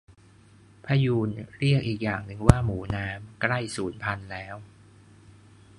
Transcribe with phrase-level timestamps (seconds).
[0.85, 1.29] พะยูน
[1.59, 4.55] เรียกอีกอย่างว่าหมูน้ำ ใกล้สูญพันธุ์แล้ว